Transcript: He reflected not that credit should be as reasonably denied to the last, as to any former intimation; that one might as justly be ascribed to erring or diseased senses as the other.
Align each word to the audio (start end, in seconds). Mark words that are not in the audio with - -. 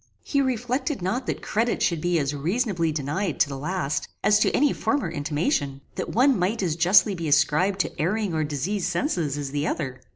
He 0.23 0.41
reflected 0.41 1.03
not 1.03 1.27
that 1.27 1.43
credit 1.43 1.83
should 1.83 2.01
be 2.01 2.17
as 2.17 2.33
reasonably 2.33 2.91
denied 2.91 3.39
to 3.41 3.49
the 3.49 3.55
last, 3.55 4.07
as 4.23 4.39
to 4.39 4.49
any 4.49 4.73
former 4.73 5.11
intimation; 5.11 5.81
that 5.93 6.09
one 6.09 6.39
might 6.39 6.63
as 6.63 6.75
justly 6.75 7.13
be 7.13 7.27
ascribed 7.27 7.77
to 7.81 8.01
erring 8.01 8.33
or 8.33 8.43
diseased 8.43 8.89
senses 8.89 9.37
as 9.37 9.51
the 9.51 9.67
other. 9.67 10.01